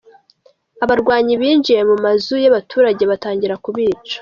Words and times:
Abarwanyi 0.83 1.33
binjiye 1.41 1.81
mu 1.89 1.95
mazu 2.03 2.35
y’abaturage 2.43 3.03
batangira 3.11 3.55
kubica. 3.65 4.13